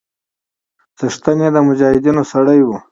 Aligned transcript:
څښتن 0.97 1.37
يې 1.43 1.49
د 1.55 1.57
مجاهيدنو 1.67 2.23
سړى 2.31 2.59
و. 2.63 2.69